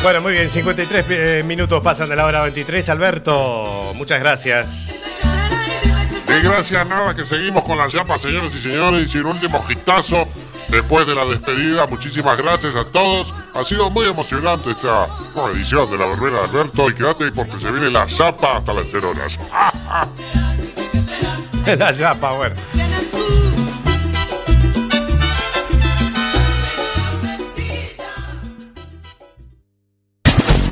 [0.02, 2.88] Bueno, muy bien, 53 eh, minutos pasan de la hora 23.
[2.88, 5.04] Alberto, muchas gracias.
[6.26, 10.26] Y gracias, nada, que seguimos con las llamas, señores y señores, y sin último gitazo,
[10.68, 13.34] después de la despedida, muchísimas gracias a todos.
[13.54, 17.58] Ha sido muy emocionante esta nueva edición de la verbena de Alberto, y quédate porque
[17.58, 19.38] se viene la chapa hasta las 0 horas.
[21.78, 22.56] La chapa, bueno.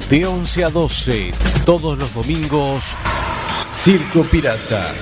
[0.09, 1.33] De 11 a 12,
[1.67, 2.83] todos los domingos,
[3.77, 4.95] Circo Pirata.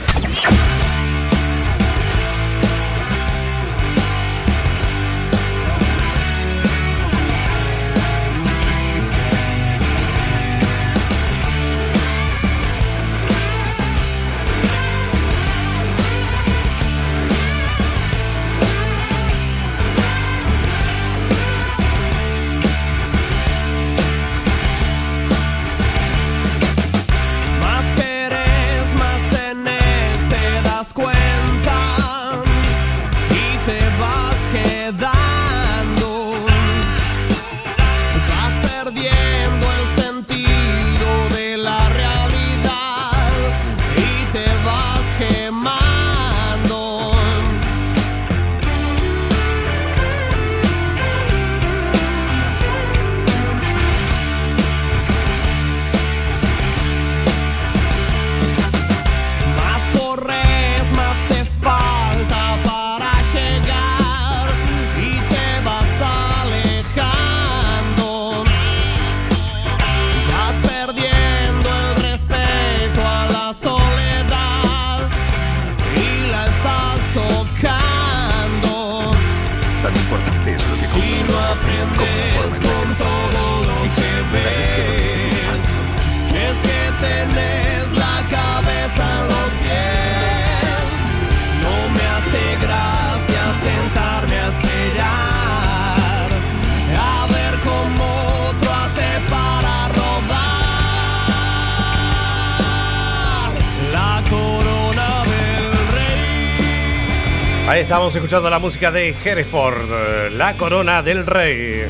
[107.68, 111.82] Ahí estamos escuchando la música de Hereford, eh, la corona del rey.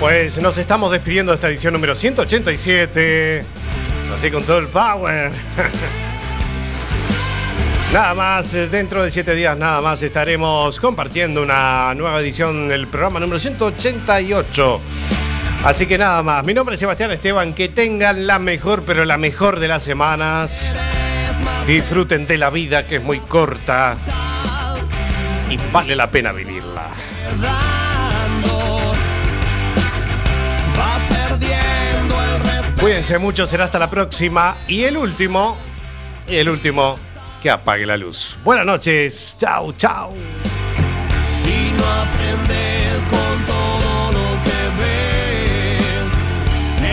[0.00, 3.44] Pues nos estamos despidiendo de esta edición número 187.
[4.12, 5.30] Así con todo el power.
[7.92, 12.88] Nada más, eh, dentro de siete días nada más estaremos compartiendo una nueva edición del
[12.88, 14.80] programa número 188.
[15.62, 19.16] Así que nada más, mi nombre es Sebastián Esteban, que tengan la mejor, pero la
[19.16, 20.74] mejor de las semanas.
[21.68, 23.96] Disfruten de la vida que es muy corta
[25.52, 26.88] y vale la pena vivirla.
[32.80, 34.56] Cuídense mucho, será hasta la próxima.
[34.66, 35.56] Y el último,
[36.26, 36.98] y el último,
[37.42, 38.38] que apague la luz.
[38.42, 40.12] Buenas noches, chao, chao.
[41.42, 46.10] Si no aprendes con todo lo que ves,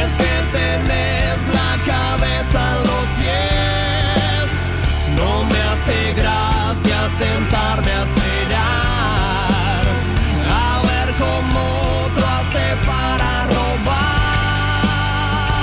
[0.03, 4.49] es que tenés la cabeza en los pies.
[5.15, 7.78] No me hace gracia sentar.